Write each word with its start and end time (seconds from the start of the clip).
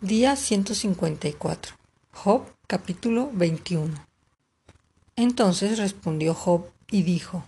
Día 0.00 0.36
154. 0.36 1.74
Job 2.12 2.42
capítulo 2.68 3.30
21. 3.32 3.96
Entonces 5.16 5.76
respondió 5.76 6.34
Job 6.34 6.66
y 6.88 7.02
dijo, 7.02 7.42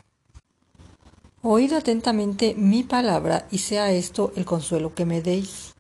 Oíd 1.43 1.73
atentamente 1.75 2.57
mi 2.57 2.83
palabra 2.83 3.47
y 3.53 3.59
sea 3.59 3.93
esto 3.93 4.33
el 4.35 4.47
consuelo 4.47 4.97
que 4.97 5.05
me 5.05 5.23
deis. 5.23 5.77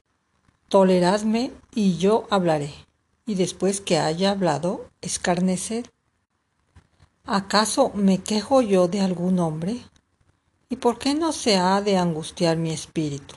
Toleradme 0.68 1.50
y 1.74 1.96
yo 1.96 2.28
hablaré, 2.30 2.72
y 3.26 3.34
después 3.34 3.80
que 3.80 3.98
haya 3.98 4.30
hablado, 4.30 4.88
escarneced. 5.00 5.86
¿Acaso 7.24 7.90
me 7.96 8.18
quejo 8.18 8.62
yo 8.62 8.86
de 8.86 9.00
algún 9.00 9.40
hombre? 9.40 9.80
¿Y 10.68 10.76
por 10.76 11.00
qué 11.00 11.14
no 11.14 11.32
se 11.32 11.56
ha 11.56 11.80
de 11.80 11.96
angustiar 11.96 12.58
mi 12.58 12.70
espíritu? 12.70 13.34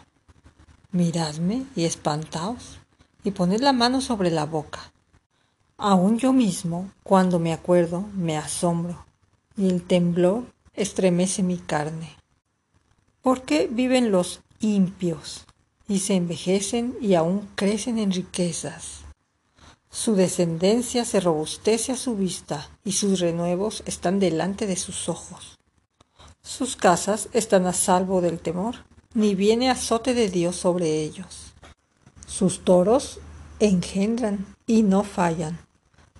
Miradme 0.92 1.66
y 1.76 1.86
espantaos 1.86 2.83
y 3.24 3.32
poned 3.32 3.62
la 3.62 3.74
mano 3.74 4.02
sobre 4.02 4.32
la 4.32 4.46
boca. 4.46 4.92
Aún 5.78 6.18
yo 6.18 6.34
mismo, 6.34 6.92
cuando 7.04 7.40
me 7.40 7.54
acuerdo, 7.54 8.06
me 8.16 8.38
asombro, 8.38 9.06
y 9.58 9.70
el 9.70 9.84
temblor 9.84 10.46
estremece 10.74 11.44
mi 11.44 11.58
carne. 11.58 12.16
¿Por 13.22 13.44
qué 13.44 13.68
viven 13.72 14.12
los 14.12 14.42
impios 14.60 15.46
y 15.88 16.00
se 16.00 16.16
envejecen 16.16 16.96
y 17.02 17.16
aún 17.16 17.48
crecen 17.56 17.98
en 17.98 18.12
riquezas? 18.12 19.02
Su 19.90 20.16
descendencia 20.16 21.06
se 21.06 21.20
robustece 21.20 21.92
a 21.92 21.98
su 21.98 22.16
vista 22.16 22.70
y 22.84 22.94
sus 22.94 23.20
renuevos 23.20 23.84
están 23.86 24.20
delante 24.20 24.66
de 24.66 24.76
sus 24.76 25.08
ojos. 25.08 25.60
Sus 26.42 26.76
casas 26.76 27.30
están 27.32 27.68
a 27.68 27.74
salvo 27.74 28.20
del 28.20 28.40
temor, 28.40 28.86
ni 29.14 29.36
viene 29.36 29.70
azote 29.70 30.14
de 30.14 30.30
Dios 30.30 30.56
sobre 30.56 31.02
ellos. 31.02 31.53
Sus 32.26 32.64
toros 32.64 33.20
engendran 33.60 34.46
y 34.66 34.84
no 34.84 35.04
fallan. 35.04 35.60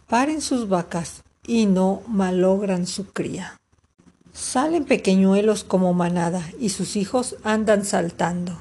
Paren 0.08 0.42
sus 0.42 0.70
vacas 0.70 1.24
y 1.46 1.66
no 1.66 2.02
malogran 2.08 2.88
su 2.88 3.12
cría. 3.12 3.60
Salen 4.34 4.86
pequeñuelos 4.86 5.64
como 5.64 5.94
manada 5.94 6.44
y 6.60 6.70
sus 6.70 6.96
hijos 6.96 7.36
andan 7.44 7.86
saltando. 7.86 8.58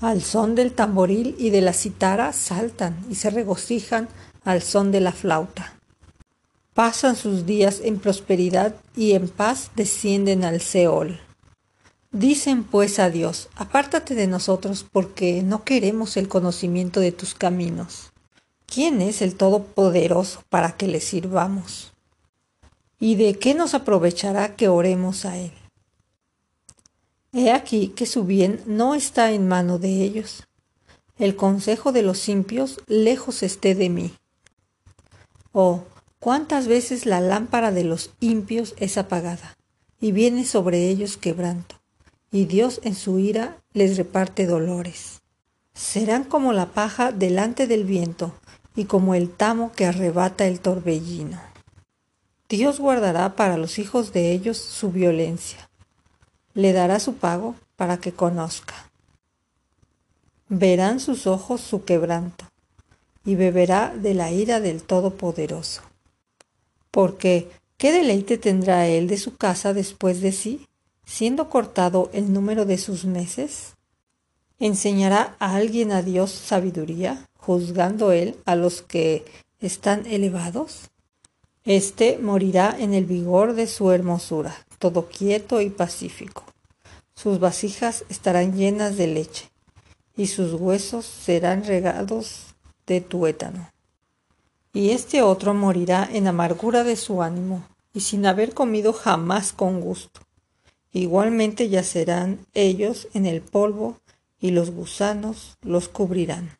Al 0.00 0.22
son 0.22 0.54
del 0.54 0.72
tamboril 0.72 1.34
y 1.38 1.50
de 1.50 1.60
la 1.60 1.72
citara 1.72 2.32
saltan 2.32 3.04
y 3.10 3.16
se 3.16 3.30
regocijan 3.30 4.08
al 4.44 4.62
son 4.62 4.92
de 4.92 5.00
la 5.00 5.12
flauta. 5.12 5.74
Pasan 6.74 7.16
sus 7.16 7.46
días 7.46 7.80
en 7.82 7.98
prosperidad 7.98 8.76
y 8.94 9.12
en 9.12 9.28
paz 9.28 9.70
descienden 9.74 10.44
al 10.44 10.60
Seol. 10.60 11.18
Dicen 12.12 12.64
pues 12.64 12.98
a 13.00 13.10
Dios, 13.10 13.50
apártate 13.54 14.14
de 14.14 14.26
nosotros 14.26 14.82
porque 14.90 15.42
no 15.42 15.64
queremos 15.64 16.16
el 16.16 16.26
conocimiento 16.26 17.00
de 17.00 17.12
tus 17.12 17.34
caminos. 17.34 18.12
¿Quién 18.64 19.02
es 19.02 19.20
el 19.20 19.34
Todopoderoso 19.36 20.42
para 20.48 20.72
que 20.72 20.88
le 20.88 21.00
sirvamos? 21.00 21.92
¿Y 22.98 23.16
de 23.16 23.38
qué 23.38 23.54
nos 23.54 23.74
aprovechará 23.74 24.56
que 24.56 24.68
oremos 24.68 25.26
a 25.26 25.36
Él? 25.36 25.52
He 27.34 27.52
aquí 27.52 27.88
que 27.88 28.06
su 28.06 28.24
bien 28.24 28.62
no 28.64 28.94
está 28.94 29.32
en 29.32 29.46
mano 29.46 29.78
de 29.78 30.02
ellos. 30.02 30.48
El 31.18 31.36
consejo 31.36 31.92
de 31.92 32.02
los 32.02 32.26
impios 32.30 32.80
lejos 32.86 33.42
esté 33.42 33.74
de 33.74 33.90
mí. 33.90 34.14
Oh, 35.52 35.82
cuántas 36.20 36.68
veces 36.68 37.04
la 37.04 37.20
lámpara 37.20 37.70
de 37.70 37.84
los 37.84 38.12
impios 38.20 38.74
es 38.78 38.96
apagada, 38.96 39.58
y 40.00 40.12
viene 40.12 40.46
sobre 40.46 40.88
ellos 40.88 41.18
quebranto 41.18 41.77
y 42.30 42.44
Dios 42.46 42.80
en 42.84 42.94
su 42.94 43.18
ira 43.18 43.58
les 43.72 43.96
reparte 43.96 44.46
dolores. 44.46 45.20
Serán 45.74 46.24
como 46.24 46.52
la 46.52 46.66
paja 46.66 47.12
delante 47.12 47.66
del 47.66 47.84
viento 47.84 48.34
y 48.74 48.84
como 48.84 49.14
el 49.14 49.30
tamo 49.30 49.72
que 49.72 49.86
arrebata 49.86 50.46
el 50.46 50.60
torbellino. 50.60 51.40
Dios 52.48 52.80
guardará 52.80 53.36
para 53.36 53.56
los 53.56 53.78
hijos 53.78 54.12
de 54.12 54.32
ellos 54.32 54.56
su 54.56 54.90
violencia. 54.90 55.68
Le 56.54 56.72
dará 56.72 56.98
su 56.98 57.14
pago 57.14 57.54
para 57.76 57.98
que 57.98 58.12
conozca. 58.12 58.74
Verán 60.48 60.98
sus 60.98 61.26
ojos 61.26 61.60
su 61.60 61.84
quebranto 61.84 62.46
y 63.24 63.34
beberá 63.34 63.94
de 63.94 64.14
la 64.14 64.30
ira 64.32 64.60
del 64.60 64.82
Todopoderoso. 64.82 65.82
Porque, 66.90 67.50
¿qué 67.76 67.92
deleite 67.92 68.38
tendrá 68.38 68.86
él 68.86 69.08
de 69.08 69.18
su 69.18 69.36
casa 69.36 69.74
después 69.74 70.22
de 70.22 70.32
sí? 70.32 70.66
Siendo 71.08 71.48
cortado 71.48 72.10
el 72.12 72.32
número 72.34 72.66
de 72.66 72.76
sus 72.76 73.06
meses? 73.06 73.76
¿Enseñará 74.60 75.36
a 75.38 75.56
alguien 75.56 75.90
a 75.90 76.02
Dios 76.02 76.30
sabiduría, 76.30 77.26
juzgando 77.34 78.12
él 78.12 78.36
a 78.44 78.56
los 78.56 78.82
que 78.82 79.24
están 79.58 80.04
elevados? 80.06 80.90
Este 81.64 82.18
morirá 82.18 82.76
en 82.78 82.92
el 82.92 83.06
vigor 83.06 83.54
de 83.54 83.66
su 83.66 83.90
hermosura, 83.90 84.54
todo 84.78 85.08
quieto 85.08 85.62
y 85.62 85.70
pacífico. 85.70 86.44
Sus 87.14 87.40
vasijas 87.40 88.04
estarán 88.10 88.54
llenas 88.54 88.96
de 88.98 89.06
leche, 89.06 89.50
y 90.14 90.26
sus 90.26 90.60
huesos 90.60 91.06
serán 91.06 91.64
regados 91.64 92.54
de 92.86 93.00
tuétano. 93.00 93.70
Y 94.74 94.90
este 94.90 95.22
otro 95.22 95.54
morirá 95.54 96.06
en 96.12 96.26
amargura 96.26 96.84
de 96.84 96.96
su 96.96 97.22
ánimo, 97.22 97.66
y 97.94 98.00
sin 98.00 98.26
haber 98.26 98.52
comido 98.52 98.92
jamás 98.92 99.52
con 99.52 99.80
gusto 99.80 100.27
Igualmente 100.92 101.68
yacerán 101.68 102.46
ellos 102.54 103.08
en 103.14 103.26
el 103.26 103.40
polvo 103.42 103.98
y 104.40 104.50
los 104.50 104.70
gusanos 104.70 105.58
los 105.62 105.88
cubrirán. 105.88 106.56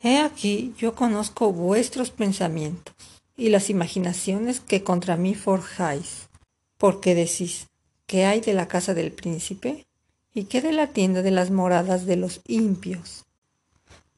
He 0.00 0.18
aquí 0.18 0.74
yo 0.78 0.94
conozco 0.94 1.52
vuestros 1.52 2.10
pensamientos 2.10 2.94
y 3.36 3.48
las 3.48 3.70
imaginaciones 3.70 4.60
que 4.60 4.84
contra 4.84 5.16
mí 5.16 5.34
forjáis, 5.34 6.28
porque 6.76 7.14
decís, 7.14 7.68
¿qué 8.06 8.24
hay 8.24 8.40
de 8.40 8.54
la 8.54 8.68
casa 8.68 8.94
del 8.94 9.12
príncipe? 9.12 9.86
¿Y 10.34 10.44
qué 10.44 10.60
de 10.60 10.72
la 10.72 10.88
tienda 10.88 11.22
de 11.22 11.30
las 11.30 11.50
moradas 11.50 12.06
de 12.06 12.16
los 12.16 12.40
impios? 12.46 13.24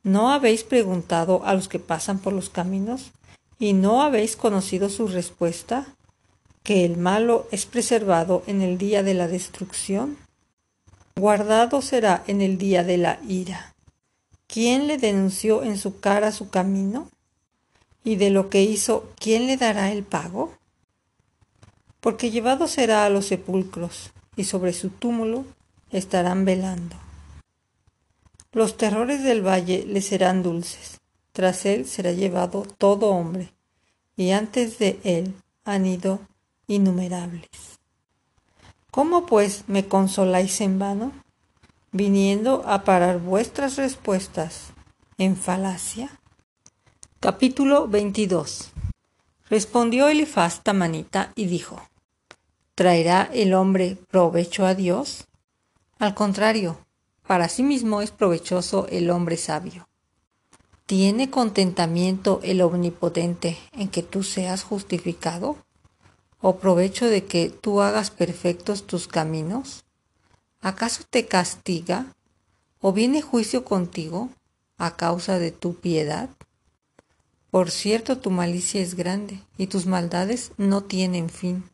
¿No 0.02 0.32
habéis 0.32 0.64
preguntado 0.64 1.42
a 1.44 1.54
los 1.54 1.68
que 1.68 1.78
pasan 1.78 2.18
por 2.18 2.32
los 2.32 2.50
caminos? 2.50 3.12
¿Y 3.58 3.74
no 3.74 4.02
habéis 4.02 4.36
conocido 4.36 4.88
su 4.88 5.06
respuesta? 5.06 5.94
Que 6.62 6.84
el 6.84 6.96
malo 6.96 7.46
es 7.50 7.66
preservado 7.66 8.42
en 8.46 8.62
el 8.62 8.78
día 8.78 9.02
de 9.02 9.14
la 9.14 9.28
destrucción? 9.28 10.18
Guardado 11.16 11.82
será 11.82 12.22
en 12.26 12.40
el 12.40 12.58
día 12.58 12.84
de 12.84 12.96
la 12.96 13.20
ira. 13.26 13.74
¿Quién 14.46 14.86
le 14.86 14.98
denunció 14.98 15.62
en 15.62 15.78
su 15.78 16.00
cara 16.00 16.32
su 16.32 16.50
camino? 16.50 17.08
¿Y 18.02 18.16
de 18.16 18.30
lo 18.30 18.48
que 18.50 18.62
hizo, 18.62 19.10
quién 19.18 19.46
le 19.46 19.56
dará 19.56 19.92
el 19.92 20.02
pago? 20.02 20.54
Porque 22.00 22.30
llevado 22.30 22.66
será 22.66 23.04
a 23.04 23.10
los 23.10 23.26
sepulcros, 23.26 24.10
y 24.36 24.44
sobre 24.44 24.72
su 24.72 24.90
túmulo 24.90 25.44
estarán 25.90 26.44
velando. 26.44 26.96
Los 28.52 28.76
terrores 28.76 29.22
del 29.22 29.46
valle 29.46 29.84
le 29.86 30.00
serán 30.00 30.42
dulces, 30.42 31.00
tras 31.32 31.66
él 31.66 31.86
será 31.86 32.12
llevado 32.12 32.66
todo 32.78 33.10
hombre, 33.10 33.52
y 34.16 34.30
antes 34.30 34.78
de 34.78 34.98
él 35.04 35.34
han 35.64 35.86
ido 35.86 36.20
innumerables. 36.70 37.80
¿Cómo 38.92 39.26
pues 39.26 39.64
me 39.66 39.86
consoláis 39.86 40.60
en 40.60 40.78
vano, 40.78 41.12
viniendo 41.90 42.62
a 42.66 42.84
parar 42.84 43.18
vuestras 43.18 43.76
respuestas 43.76 44.72
en 45.18 45.36
falacia? 45.36 46.10
Capítulo 47.18 47.88
22 47.88 48.70
Respondió 49.48 50.06
Elifaz 50.08 50.62
Tamanita 50.62 51.32
y 51.34 51.46
dijo, 51.46 51.82
¿Traerá 52.76 53.28
el 53.32 53.52
hombre 53.52 53.98
provecho 54.08 54.64
a 54.64 54.76
Dios? 54.76 55.26
Al 55.98 56.14
contrario, 56.14 56.78
para 57.26 57.48
sí 57.48 57.64
mismo 57.64 58.00
es 58.00 58.12
provechoso 58.12 58.86
el 58.90 59.10
hombre 59.10 59.36
sabio. 59.36 59.88
¿Tiene 60.86 61.30
contentamiento 61.30 62.38
el 62.44 62.62
omnipotente 62.62 63.58
en 63.72 63.88
que 63.88 64.04
tú 64.04 64.22
seas 64.22 64.62
justificado? 64.62 65.56
O 66.40 66.56
provecho 66.58 67.06
de 67.06 67.24
que 67.24 67.50
tú 67.50 67.80
hagas 67.82 68.10
perfectos 68.10 68.86
tus 68.86 69.08
caminos? 69.08 69.84
¿Acaso 70.60 71.04
te 71.08 71.26
castiga 71.26 72.06
o 72.80 72.92
viene 72.92 73.22
juicio 73.22 73.64
contigo 73.64 74.30
a 74.78 74.96
causa 74.96 75.38
de 75.38 75.50
tu 75.52 75.74
piedad? 75.74 76.28
Por 77.50 77.70
cierto, 77.70 78.18
tu 78.18 78.30
malicia 78.30 78.80
es 78.80 78.94
grande 78.94 79.40
y 79.58 79.66
tus 79.66 79.86
maldades 79.86 80.52
no 80.56 80.82
tienen 80.82 81.30
fin, 81.30 81.64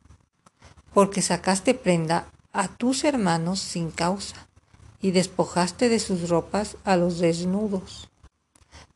porque 0.94 1.20
sacaste 1.20 1.74
prenda 1.74 2.30
a 2.52 2.68
tus 2.68 3.04
hermanos 3.04 3.60
sin 3.60 3.90
causa 3.90 4.48
y 5.02 5.10
despojaste 5.10 5.88
de 5.88 6.00
sus 6.00 6.30
ropas 6.30 6.78
a 6.84 6.96
los 6.96 7.18
desnudos. 7.18 8.08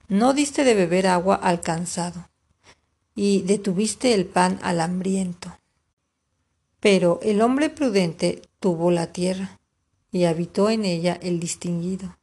No 0.08 0.32
diste 0.32 0.64
de 0.64 0.74
beber 0.74 1.06
agua 1.06 1.36
al 1.36 1.60
cansado 1.60 2.28
y 3.14 3.42
detuviste 3.42 4.14
el 4.14 4.24
pan 4.24 4.58
al 4.62 4.80
hambriento. 4.80 5.59
Pero 6.80 7.20
el 7.22 7.42
hombre 7.42 7.70
prudente 7.70 8.42
tuvo 8.58 8.90
la 8.90 9.06
tierra 9.12 9.60
y 10.10 10.24
habitó 10.24 10.70
en 10.70 10.84
ella 10.84 11.18
el 11.22 11.38
distinguido. 11.38 12.16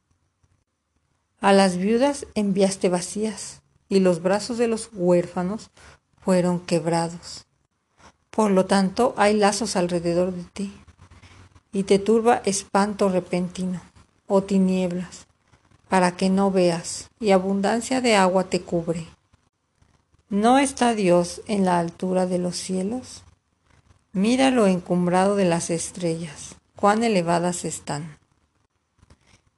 A 1.40 1.52
las 1.52 1.76
viudas 1.76 2.26
enviaste 2.34 2.88
vacías, 2.88 3.62
y 3.88 4.00
los 4.00 4.20
brazos 4.22 4.58
de 4.58 4.68
los 4.68 4.90
huérfanos 4.92 5.70
fueron 6.20 6.60
quebrados. 6.60 7.46
Por 8.30 8.50
lo 8.50 8.66
tanto, 8.66 9.14
hay 9.16 9.34
lazos 9.34 9.76
alrededor 9.76 10.32
de 10.32 10.44
ti, 10.44 10.72
y 11.72 11.84
te 11.84 11.98
turba 11.98 12.42
espanto 12.44 13.08
repentino, 13.08 13.80
o 14.26 14.42
tinieblas, 14.42 15.26
para 15.88 16.16
que 16.16 16.28
no 16.28 16.50
veas, 16.50 17.08
y 17.20 17.30
abundancia 17.30 18.00
de 18.00 18.16
agua 18.16 18.44
te 18.44 18.60
cubre. 18.60 19.06
¿No 20.28 20.58
está 20.58 20.94
Dios 20.94 21.40
en 21.46 21.64
la 21.64 21.78
altura 21.78 22.26
de 22.26 22.38
los 22.38 22.56
cielos? 22.56 23.22
Mira 24.12 24.50
lo 24.50 24.66
encumbrado 24.66 25.36
de 25.36 25.44
las 25.44 25.68
estrellas, 25.68 26.56
cuán 26.76 27.04
elevadas 27.04 27.66
están. 27.66 28.18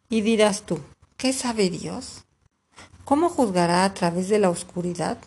Y 0.09 0.23
dirás 0.23 0.63
tú, 0.63 0.81
¿qué 1.17 1.33
sabe 1.33 1.71
Dios? 1.71 2.25
¿Cómo 3.05 3.29
juzgará 3.29 3.85
a 3.85 3.95
través 3.95 4.29
de 4.29 4.41
la 4.41 4.51
oscuridad? 4.51 5.19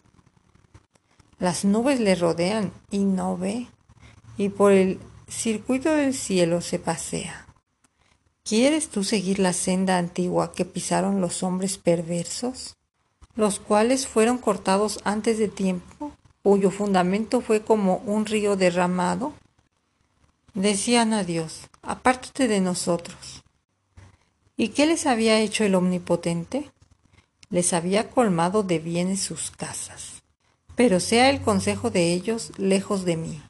Las 1.39 1.63
nubes 1.63 2.01
le 2.01 2.15
rodean 2.15 2.73
y 2.91 2.99
no 2.99 3.37
ve, 3.37 3.67
y 4.37 4.49
por 4.49 4.73
el 4.73 4.99
circuito 5.29 5.93
del 5.93 6.13
cielo 6.13 6.59
se 6.59 6.79
pasea. 6.79 7.47
¿Quieres 8.43 8.89
tú 8.89 9.05
seguir 9.05 9.39
la 9.39 9.53
senda 9.53 9.97
antigua 9.97 10.51
que 10.51 10.65
pisaron 10.65 11.21
los 11.21 11.43
hombres 11.43 11.77
perversos, 11.77 12.75
los 13.35 13.61
cuales 13.61 14.05
fueron 14.05 14.37
cortados 14.37 14.99
antes 15.05 15.37
de 15.37 15.47
tiempo, 15.47 16.11
cuyo 16.44 16.69
fundamento 16.69 17.42
fue 17.42 17.63
como 17.63 17.98
un 18.06 18.25
río 18.25 18.56
derramado? 18.56 19.34
Decían 20.54 21.13
a 21.13 21.24
Dios, 21.24 21.62
apártate 21.81 22.48
de 22.48 22.62
nosotros. 22.62 23.44
¿Y 24.56 24.69
qué 24.69 24.86
les 24.86 25.07
había 25.07 25.40
hecho 25.40 25.63
el 25.63 25.74
Omnipotente? 25.74 26.69
Les 27.50 27.74
había 27.74 28.12
colmado 28.12 28.62
de 28.62 28.78
bienes 28.78 29.22
sus 29.22 29.50
casas 29.50 30.13
pero 30.75 31.00
sea 31.00 31.30
el 31.30 31.42
consejo 31.42 31.90
de 31.92 32.13
ellos 32.13 32.51
lejos 32.57 33.06
de 33.06 33.18
mí. 33.18 33.42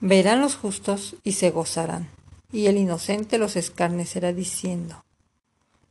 Verán 0.00 0.40
los 0.40 0.56
justos 0.56 1.16
y 1.24 1.32
se 1.32 1.50
gozarán, 1.50 2.08
y 2.52 2.66
el 2.66 2.76
inocente 2.76 3.38
los 3.38 3.56
escarnecerá 3.56 4.32
diciendo, 4.32 5.04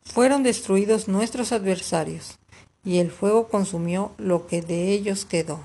fueron 0.03 0.43
destruidos 0.43 1.07
nuestros 1.07 1.51
adversarios, 1.51 2.39
y 2.83 2.99
el 2.99 3.11
fuego 3.11 3.49
consumió 3.49 4.13
lo 4.17 4.47
que 4.47 4.61
de 4.61 4.91
ellos 4.91 5.25
quedó. 5.25 5.63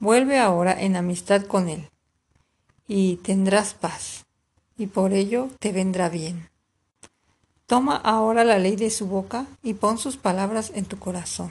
Vuelve 0.00 0.38
ahora 0.38 0.80
en 0.80 0.94
amistad 0.94 1.42
con 1.42 1.68
él, 1.68 1.90
y 2.86 3.16
tendrás 3.16 3.74
paz, 3.74 4.26
y 4.76 4.86
por 4.86 5.12
ello 5.12 5.48
te 5.58 5.72
vendrá 5.72 6.08
bien. 6.08 6.48
Toma 7.66 7.96
ahora 7.96 8.44
la 8.44 8.58
ley 8.58 8.76
de 8.76 8.90
su 8.90 9.06
boca 9.06 9.46
y 9.62 9.74
pon 9.74 9.98
sus 9.98 10.16
palabras 10.16 10.72
en 10.74 10.86
tu 10.86 10.98
corazón. 10.98 11.50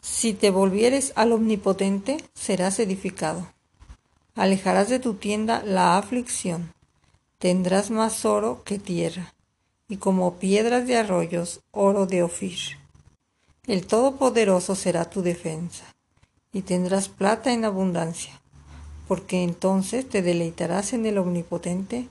Si 0.00 0.34
te 0.34 0.50
volvieres 0.50 1.12
al 1.16 1.32
Omnipotente, 1.32 2.18
serás 2.34 2.78
edificado. 2.80 3.48
Alejarás 4.34 4.88
de 4.88 4.98
tu 4.98 5.14
tienda 5.14 5.62
la 5.64 5.96
aflicción. 5.96 6.74
Tendrás 7.38 7.90
más 7.90 8.24
oro 8.24 8.62
que 8.64 8.78
tierra, 8.78 9.34
y 9.88 9.96
como 9.96 10.34
piedras 10.34 10.86
de 10.86 10.96
arroyos, 10.96 11.60
oro 11.70 12.06
de 12.06 12.22
Ofir. 12.22 12.76
El 13.66 13.86
Todopoderoso 13.86 14.74
será 14.74 15.08
tu 15.08 15.22
defensa, 15.22 15.95
y 16.52 16.62
tendrás 16.62 17.08
plata 17.08 17.52
en 17.52 17.64
abundancia, 17.64 18.40
porque 19.08 19.42
entonces 19.42 20.08
te 20.08 20.22
deleitarás 20.22 20.92
en 20.92 21.06
el 21.06 21.18
Omnipotente, 21.18 22.08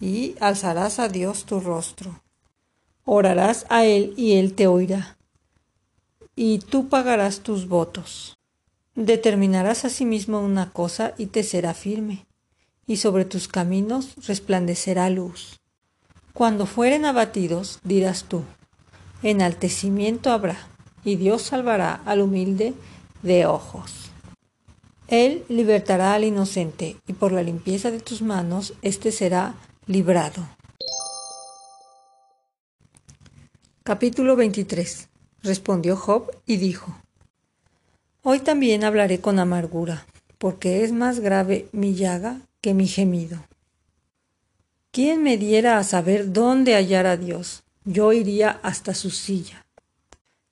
y 0.00 0.34
alzarás 0.40 0.98
a 0.98 1.08
Dios 1.08 1.44
tu 1.44 1.60
rostro. 1.60 2.20
Orarás 3.04 3.66
a 3.68 3.84
Él, 3.84 4.12
y 4.16 4.34
Él 4.34 4.54
te 4.54 4.66
oirá 4.66 5.16
y 6.36 6.58
tú 6.58 6.88
pagarás 6.88 7.40
tus 7.40 7.68
votos. 7.68 8.38
Determinarás 8.94 9.84
asimismo 9.84 10.40
sí 10.40 10.44
una 10.44 10.70
cosa 10.70 11.14
y 11.18 11.26
te 11.26 11.42
será 11.42 11.74
firme, 11.74 12.26
y 12.86 12.96
sobre 12.96 13.24
tus 13.24 13.48
caminos 13.48 14.14
resplandecerá 14.26 15.10
luz. 15.10 15.60
Cuando 16.32 16.66
fueren 16.66 17.04
abatidos, 17.04 17.78
dirás 17.84 18.24
tú, 18.24 18.42
enaltecimiento 19.22 20.30
habrá, 20.30 20.58
y 21.04 21.16
Dios 21.16 21.42
salvará 21.42 22.00
al 22.04 22.20
humilde 22.20 22.74
de 23.24 23.46
ojos. 23.46 24.10
Él 25.08 25.44
libertará 25.48 26.14
al 26.14 26.24
inocente, 26.24 26.96
y 27.06 27.14
por 27.14 27.32
la 27.32 27.42
limpieza 27.42 27.90
de 27.90 28.00
tus 28.00 28.22
manos 28.22 28.74
éste 28.82 29.10
será 29.10 29.54
librado. 29.86 30.46
Capítulo 33.82 34.36
23 34.36 35.08
Respondió 35.42 35.96
Job 35.96 36.30
y 36.46 36.56
dijo, 36.56 36.96
Hoy 38.22 38.40
también 38.40 38.84
hablaré 38.84 39.20
con 39.20 39.38
amargura, 39.38 40.06
porque 40.38 40.84
es 40.84 40.92
más 40.92 41.20
grave 41.20 41.68
mi 41.72 41.94
llaga 41.94 42.40
que 42.62 42.72
mi 42.72 42.86
gemido. 42.86 43.44
¿Quién 44.90 45.22
me 45.22 45.36
diera 45.36 45.76
a 45.78 45.84
saber 45.84 46.32
dónde 46.32 46.74
hallar 46.74 47.06
a 47.06 47.16
Dios? 47.16 47.64
Yo 47.84 48.12
iría 48.12 48.60
hasta 48.62 48.94
su 48.94 49.10
silla. 49.10 49.63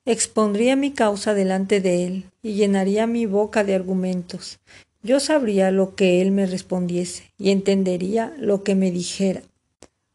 Expondría 0.05 0.75
mi 0.75 0.91
causa 0.91 1.33
delante 1.33 1.79
de 1.79 2.05
él 2.05 2.25
y 2.41 2.53
llenaría 2.55 3.07
mi 3.07 3.25
boca 3.25 3.63
de 3.63 3.73
argumentos. 3.73 4.59
Yo 5.01 5.19
sabría 5.19 5.71
lo 5.71 5.95
que 5.95 6.21
él 6.21 6.31
me 6.31 6.45
respondiese 6.45 7.31
y 7.37 7.51
entendería 7.51 8.33
lo 8.37 8.63
que 8.63 8.75
me 8.75 8.91
dijera. 8.91 9.41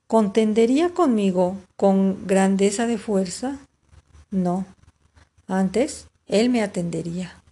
¿Contendería 0.07 0.91
conmigo 0.91 1.57
con 1.77 2.27
grandeza 2.27 2.87
de 2.87 2.99
fuerza? 2.99 3.59
No, 4.31 4.67
antes 5.47 6.07
él 6.27 6.51
me 6.51 6.63
atendería. 6.63 7.43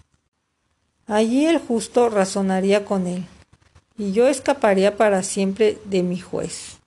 Allí 1.07 1.47
el 1.47 1.59
justo 1.59 2.11
razonaría 2.11 2.85
con 2.85 3.07
él, 3.07 3.25
y 3.97 4.13
yo 4.13 4.29
escaparía 4.29 4.97
para 4.97 5.23
siempre 5.23 5.79
de 5.85 6.03
mi 6.03 6.19
juez. 6.19 6.79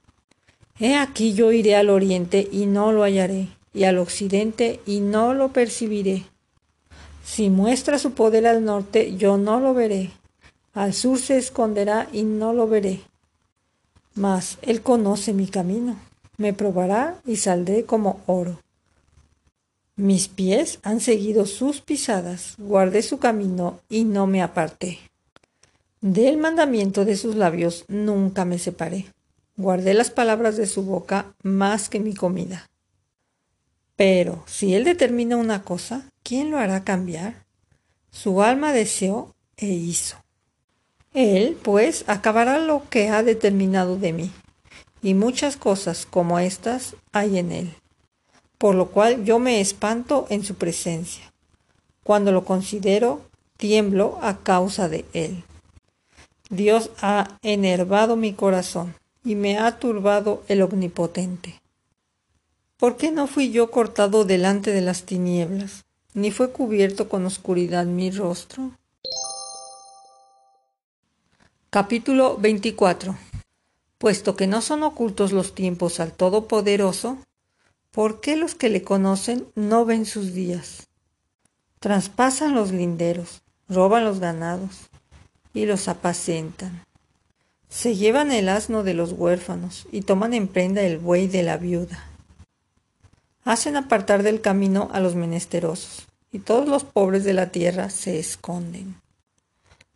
He 0.80 0.96
aquí 0.96 1.34
yo 1.34 1.52
iré 1.52 1.76
al 1.76 1.90
oriente 1.90 2.48
y 2.52 2.66
no 2.66 2.92
lo 2.92 3.04
hallaré, 3.04 3.48
y 3.74 3.84
al 3.84 3.98
occidente 3.98 4.80
y 4.86 5.00
no 5.00 5.34
lo 5.34 5.50
percibiré. 5.50 6.26
Si 7.24 7.50
muestra 7.50 8.00
su 8.00 8.14
poder 8.14 8.48
al 8.48 8.66
norte, 8.66 9.16
yo 9.16 9.38
no 9.38 9.60
lo 9.60 9.74
veré. 9.74 10.12
Al 10.74 10.94
sur 10.94 11.20
se 11.20 11.38
esconderá 11.38 12.08
y 12.12 12.24
no 12.24 12.54
lo 12.54 12.68
veré. 12.68 13.02
Mas 14.16 14.58
él 14.62 14.82
conoce 14.82 15.34
mi 15.34 15.48
camino, 15.48 15.96
me 16.38 16.54
probará 16.54 17.22
y 17.26 17.36
saldré 17.38 17.86
como 17.86 18.22
oro. 18.26 18.60
Mis 19.96 20.28
pies 20.30 20.80
han 20.82 21.02
seguido 21.02 21.46
sus 21.46 21.82
pisadas, 21.82 22.56
guardé 22.58 23.02
su 23.02 23.20
camino 23.20 23.80
y 23.90 24.06
no 24.06 24.28
me 24.28 24.42
aparté. 24.42 25.00
Del 26.02 26.38
mandamiento 26.38 27.04
de 27.04 27.18
sus 27.18 27.36
labios 27.36 27.84
nunca 27.90 28.46
me 28.46 28.58
separé. 28.58 29.08
Guardé 29.58 29.94
las 29.94 30.10
palabras 30.10 30.56
de 30.56 30.68
su 30.68 30.84
boca 30.84 31.34
más 31.44 31.90
que 31.90 32.00
mi 32.00 32.14
comida. 32.14 32.70
Pero 34.00 34.44
si 34.48 34.74
él 34.74 34.84
determina 34.84 35.38
una 35.38 35.64
cosa, 35.64 36.10
¿quién 36.24 36.50
lo 36.50 36.58
hará 36.58 36.84
cambiar? 36.84 37.44
Su 38.10 38.42
alma 38.42 38.74
deseó 38.74 39.36
e 39.58 39.68
hizo. 39.68 40.18
Él, 41.14 41.56
pues, 41.62 42.06
acabará 42.08 42.58
lo 42.58 42.90
que 42.90 43.10
ha 43.10 43.22
determinado 43.22 43.98
de 43.98 44.14
mí, 44.14 44.32
y 45.04 45.14
muchas 45.14 45.58
cosas 45.58 46.08
como 46.10 46.40
estas 46.40 46.96
hay 47.12 47.38
en 47.38 47.52
él 47.52 47.76
por 48.60 48.76
lo 48.76 48.90
cual 48.90 49.24
yo 49.24 49.40
me 49.40 49.62
espanto 49.62 50.28
en 50.30 50.44
su 50.44 50.56
presencia. 50.56 51.34
Cuando 52.04 52.32
lo 52.32 52.44
considero, 52.44 53.22
tiemblo 53.58 54.20
a 54.22 54.40
causa 54.44 54.90
de 54.90 55.06
él. 55.14 55.44
Dios 56.50 56.92
ha 57.02 57.38
enervado 57.42 58.18
mi 58.18 58.34
corazón 58.34 58.94
y 59.24 59.36
me 59.36 59.58
ha 59.58 59.80
turbado 59.80 60.44
el 60.50 60.62
omnipotente. 60.62 61.62
¿Por 62.80 62.96
qué 62.96 63.12
no 63.12 63.28
fui 63.28 63.52
yo 63.52 63.72
cortado 63.72 64.24
delante 64.24 64.72
de 64.72 64.80
las 64.80 65.04
tinieblas, 65.04 65.84
ni 66.14 66.32
fue 66.32 66.54
cubierto 66.54 67.10
con 67.10 67.26
oscuridad 67.26 67.86
mi 67.86 68.10
rostro? 68.10 68.72
Capítulo 71.70 72.38
24 72.38 73.18
Puesto 73.98 74.38
que 74.38 74.48
no 74.48 74.62
son 74.62 74.84
ocultos 74.84 75.34
los 75.34 75.56
tiempos 75.56 76.00
al 76.00 76.14
Todopoderoso, 76.14 77.18
¿Por 77.92 78.22
qué 78.22 78.38
los 78.38 78.56
que 78.56 78.70
le 78.70 78.82
conocen 78.82 79.46
no 79.56 79.84
ven 79.84 80.06
sus 80.06 80.34
días? 80.34 80.88
Traspasan 81.82 82.56
los 82.56 82.72
linderos, 82.72 83.42
roban 83.68 84.06
los 84.06 84.22
ganados 84.22 84.90
y 85.54 85.66
los 85.66 85.90
apacentan. 85.90 86.86
Se 87.68 87.98
llevan 87.98 88.32
el 88.32 88.48
asno 88.48 88.84
de 88.84 88.94
los 88.94 89.12
huérfanos 89.12 89.86
y 89.92 90.04
toman 90.04 90.34
en 90.34 90.48
prenda 90.48 90.82
el 90.84 90.98
buey 90.98 91.28
de 91.28 91.44
la 91.44 91.58
viuda. 91.58 92.09
Hacen 93.44 93.76
apartar 93.76 94.24
del 94.24 94.42
camino 94.42 94.90
a 94.92 95.00
los 95.00 95.16
menesterosos, 95.16 96.08
y 96.32 96.40
todos 96.40 96.68
los 96.68 96.84
pobres 96.84 97.24
de 97.24 97.34
la 97.34 97.52
tierra 97.52 97.90
se 97.90 98.20
esconden. 98.20 98.96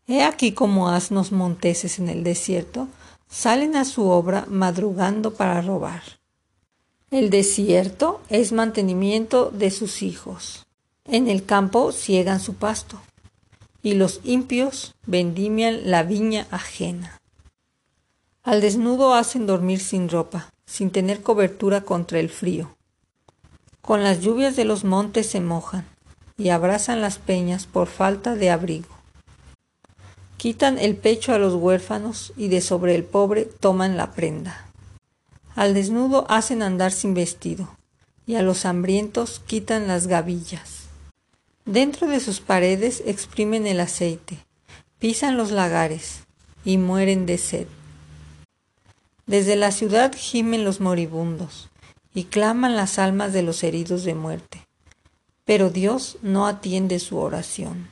He 0.08 0.24
aquí 0.24 0.52
como 0.52 0.90
asnos 0.90 1.32
monteses 1.32 2.00
en 2.00 2.10
el 2.10 2.24
desierto 2.24 2.88
salen 3.30 3.76
a 3.76 3.86
su 3.86 4.06
obra 4.06 4.46
madrugando 4.48 5.34
para 5.34 5.62
robar. 5.62 6.04
El 7.10 7.30
desierto 7.30 8.22
es 8.30 8.52
mantenimiento 8.52 9.50
de 9.52 9.72
sus 9.72 10.02
hijos. 10.02 10.66
En 11.06 11.28
el 11.28 11.46
campo 11.46 11.92
ciegan 11.92 12.40
su 12.40 12.56
pasto, 12.56 13.00
y 13.82 13.94
los 13.94 14.22
impios 14.24 14.96
vendimian 15.06 15.92
la 15.92 16.04
viña 16.04 16.48
ajena. 16.50 17.20
Al 18.44 18.62
desnudo 18.62 19.14
hacen 19.14 19.46
dormir 19.46 19.80
sin 19.80 20.10
ropa, 20.10 20.50
sin 20.66 20.92
tener 20.92 21.22
cobertura 21.22 21.82
contra 21.82 22.20
el 22.20 22.30
frío. 22.30 22.76
Con 23.86 24.02
las 24.02 24.22
lluvias 24.22 24.56
de 24.56 24.63
los 24.63 24.86
montes 24.86 25.28
se 25.30 25.42
mojan 25.42 25.86
y 26.38 26.50
abrazan 26.50 27.02
las 27.02 27.18
peñas 27.18 27.66
por 27.66 27.88
falta 27.88 28.34
de 28.34 28.50
abrigo. 28.50 28.88
Quitan 30.38 30.80
el 30.80 30.96
pecho 30.96 31.34
a 31.34 31.38
los 31.38 31.54
huérfanos 31.54 32.32
y 32.38 32.48
de 32.48 32.62
sobre 32.62 32.96
el 32.96 33.04
pobre 33.04 33.44
toman 33.44 33.98
la 33.98 34.13
prenda. 34.13 34.68
Al 35.54 35.74
desnudo 35.74 36.25
hacen 36.30 36.63
andar 36.63 36.94
sin 36.94 37.13
vestido 37.13 37.75
y 38.25 38.36
a 38.36 38.42
los 38.42 38.66
hambrientos 38.66 39.42
quitan 39.46 39.90
las 39.90 40.08
gavillas. 40.08 40.86
Dentro 41.66 42.08
de 42.08 42.22
sus 42.22 42.40
paredes 42.40 43.04
exprimen 43.06 43.68
el 43.68 43.82
aceite, 43.82 44.38
pisan 44.98 45.36
los 45.36 45.52
lagares 45.52 46.24
y 46.63 46.78
mueren 46.78 47.25
de 47.25 47.38
sed. 47.38 47.68
Desde 49.25 49.58
la 49.58 49.72
ciudad 49.72 50.13
gimen 50.16 50.63
los 50.63 50.80
moribundos 50.80 51.70
y 52.13 52.25
claman 52.25 52.75
las 52.75 53.00
almas 53.00 53.34
de 53.34 53.41
los 53.41 53.63
heridos 53.63 54.03
de 54.03 54.15
muerte. 54.15 54.67
Pero 55.46 55.70
Dios 55.70 56.17
no 56.22 56.48
atiende 56.48 57.00
su 57.00 57.17
oración. 57.17 57.89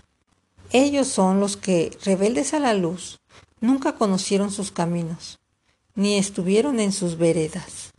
Ellos 0.72 1.08
son 1.08 1.40
los 1.40 1.58
que, 1.58 1.98
rebeldes 2.04 2.54
a 2.54 2.60
la 2.60 2.74
luz, 2.74 3.20
nunca 3.60 3.96
conocieron 3.96 4.52
sus 4.52 4.72
caminos, 4.72 5.40
ni 5.96 6.18
estuvieron 6.18 6.80
en 6.80 6.94
sus 6.94 7.18
veredas. 7.18 7.92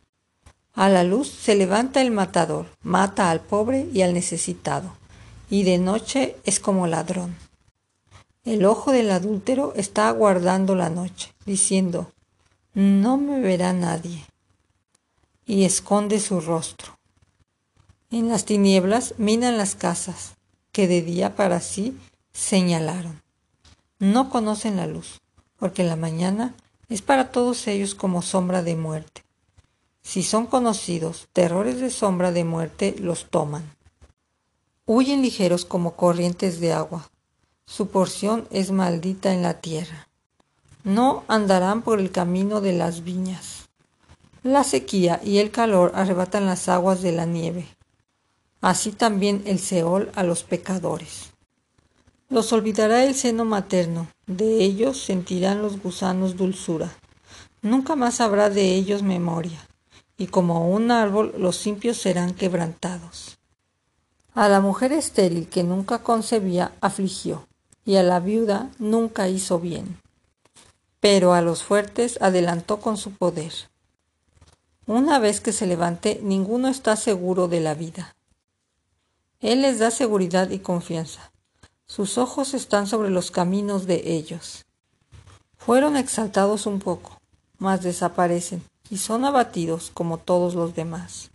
A 0.75 0.89
la 0.89 1.05
luz 1.05 1.29
se 1.29 1.55
levanta 1.55 2.01
el 2.01 2.11
matador, 2.11 2.67
mata 2.83 3.31
al 3.31 3.41
pobre 3.41 3.89
y 3.93 4.01
al 4.01 4.15
necesitado, 4.15 4.97
y 5.51 5.65
de 5.65 5.77
noche 5.77 6.37
es 6.45 6.61
como 6.61 6.87
ladrón. 6.87 7.37
El 8.45 8.65
ojo 8.65 8.91
del 8.91 9.11
adúltero 9.11 9.75
está 9.77 10.09
aguardando 10.09 10.75
la 10.75 10.89
noche, 10.89 11.35
diciendo, 11.45 12.11
no 12.73 13.19
me 13.19 13.39
verá 13.41 13.75
nadie, 13.75 14.25
y 15.47 15.65
esconde 15.65 16.21
su 16.21 16.41
rostro. 16.41 16.99
En 18.11 18.29
las 18.29 18.45
tinieblas 18.45 19.15
minan 19.19 19.57
las 19.57 19.75
casas, 19.75 20.35
que 20.71 20.87
de 20.87 21.03
día 21.03 21.37
para 21.37 21.61
sí 21.61 21.97
señalaron. 22.33 23.23
No 23.99 24.31
conocen 24.31 24.77
la 24.77 24.87
luz, 24.87 25.21
porque 25.57 25.85
la 25.85 25.97
mañana 25.97 26.55
es 26.89 27.03
para 27.03 27.31
todos 27.31 27.67
ellos 27.67 27.95
como 27.95 28.23
sombra 28.23 28.63
de 28.63 28.77
muerte. 28.77 29.25
Si 30.03 30.23
son 30.23 30.47
conocidos, 30.47 31.29
terrores 31.33 31.81
de 31.81 31.91
sombra 31.91 32.33
de 32.33 32.45
muerte 32.45 32.95
los 32.99 33.31
toman. 33.31 33.77
Huyen 34.85 35.23
ligeros 35.23 35.65
como 35.65 35.95
corrientes 35.95 36.61
de 36.61 36.73
agua. 36.73 37.09
Su 37.67 37.89
porción 37.89 38.49
es 38.51 38.73
maldita 38.73 39.33
en 39.33 39.43
la 39.43 39.61
tierra 39.61 40.09
no 40.85 41.25
andarán 41.29 41.83
por 41.83 42.01
el 42.01 42.11
camino 42.11 42.61
de 42.61 42.73
las 42.73 43.05
viñas. 43.05 43.62
La 44.43 44.65
sequía 44.65 45.21
y 45.23 45.39
el 45.39 45.51
calor 45.51 45.93
arrebatan 45.95 46.47
las 46.47 46.69
aguas 46.69 47.01
de 47.01 47.13
la 47.13 47.27
nieve, 47.27 47.67
así 48.61 48.91
también 48.91 49.43
el 49.47 49.59
Seol 49.59 50.11
a 50.15 50.25
los 50.25 50.43
pecadores. 50.43 51.31
Los 52.29 52.53
olvidará 52.53 53.05
el 53.05 53.15
seno 53.15 53.45
materno, 53.45 54.09
de 54.27 54.65
ellos 54.65 54.99
sentirán 54.99 55.63
los 55.63 55.81
gusanos 55.81 56.37
dulzura. 56.37 56.93
Nunca 57.61 57.95
más 57.95 58.21
habrá 58.21 58.51
de 58.51 58.75
ellos 58.75 59.03
memoria, 59.03 59.61
y 60.17 60.27
como 60.27 60.71
un 60.71 60.91
árbol 60.91 61.35
los 61.39 61.67
impios 61.67 61.99
serán 61.99 62.35
quebrantados. 62.35 63.39
A 64.35 64.49
la 64.49 64.61
mujer 64.61 64.93
estéril 64.93 65.49
que 65.49 65.63
nunca 65.63 66.03
concebía 66.03 66.73
afligió, 66.81 67.47
y 67.85 67.97
a 67.97 68.03
la 68.03 68.19
viuda 68.19 68.71
nunca 68.79 69.29
hizo 69.29 69.61
bien 69.61 70.03
pero 71.03 71.35
a 71.35 71.41
los 71.43 71.65
fuertes 71.65 72.17
adelantó 72.23 72.79
con 72.79 72.97
su 72.97 73.11
poder. 73.11 73.53
Una 74.87 75.19
vez 75.19 75.41
que 75.41 75.53
se 75.53 75.67
levante, 75.67 76.21
ninguno 76.23 76.69
está 76.69 76.97
seguro 76.97 77.49
de 77.49 77.61
la 77.61 77.75
vida. 77.75 78.15
Él 79.41 79.63
les 79.63 79.79
da 79.79 79.91
seguridad 79.91 80.51
y 80.51 80.59
confianza. 80.59 81.33
Sus 81.87 82.19
ojos 82.19 82.55
están 82.55 82.87
sobre 82.87 83.11
los 83.11 83.31
caminos 83.31 83.87
de 83.87 84.13
ellos. 84.13 84.65
Fueron 85.57 85.97
exaltados 85.97 86.67
un 86.67 86.79
poco, 86.79 87.21
mas 87.59 87.83
desaparecen 87.83 88.63
y 88.91 88.99
son 88.99 89.25
abatidos 89.25 89.91
como 89.93 90.19
todos 90.19 90.55
los 90.55 90.75
demás. 90.75 91.31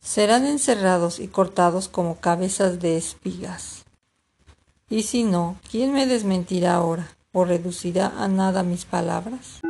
Serán 0.00 0.46
encerrados 0.46 1.20
y 1.20 1.28
cortados 1.28 1.88
como 1.88 2.20
cabezas 2.20 2.80
de 2.80 2.96
espigas. 2.96 3.84
Y 4.90 5.04
si 5.04 5.22
no, 5.22 5.56
¿quién 5.70 5.92
me 5.92 6.06
desmentirá 6.06 6.74
ahora? 6.74 7.08
o 7.32 7.44
reducirá 7.44 8.12
a 8.18 8.28
nada 8.28 8.62
mis 8.62 8.84
palabras? 8.84 9.60